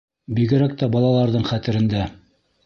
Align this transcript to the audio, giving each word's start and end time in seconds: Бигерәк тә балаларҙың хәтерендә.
Бигерәк 0.37 0.73
тә 0.79 0.89
балаларҙың 0.95 1.45
хәтерендә. 1.51 2.09